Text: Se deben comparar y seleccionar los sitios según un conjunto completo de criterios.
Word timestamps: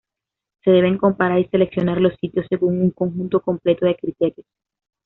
Se 0.63 0.71
deben 0.71 0.97
comparar 0.97 1.37
y 1.37 1.45
seleccionar 1.49 2.01
los 2.01 2.15
sitios 2.19 2.47
según 2.49 2.81
un 2.81 2.89
conjunto 2.89 3.39
completo 3.39 3.85
de 3.85 3.95
criterios. 3.97 4.47